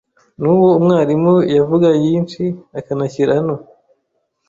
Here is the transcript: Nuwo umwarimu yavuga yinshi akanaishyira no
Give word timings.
Nuwo 0.39 0.67
umwarimu 0.79 1.33
yavuga 1.57 1.87
yinshi 2.03 2.43
akanaishyira 2.79 3.35
no 3.47 3.55